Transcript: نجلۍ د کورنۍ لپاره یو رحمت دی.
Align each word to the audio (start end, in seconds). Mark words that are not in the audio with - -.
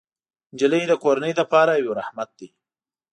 نجلۍ 0.53 0.83
د 0.87 0.93
کورنۍ 1.03 1.33
لپاره 1.41 1.71
یو 1.83 1.91
رحمت 1.99 2.29
دی. 2.39 2.47